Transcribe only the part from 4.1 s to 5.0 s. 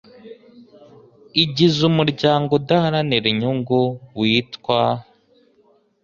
witwa